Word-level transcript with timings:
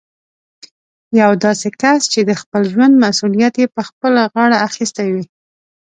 يو 1.21 1.31
داسې 1.45 1.69
کس 1.81 2.01
چې 2.13 2.19
د 2.29 2.31
خپل 2.41 2.61
ژوند 2.73 2.93
مسوليت 3.05 3.53
يې 3.61 3.67
په 3.75 3.81
خپله 3.89 4.21
غاړه 4.33 4.57
اخيستی 4.67 5.07
وي. 5.13 5.25